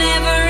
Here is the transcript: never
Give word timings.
never 0.00 0.49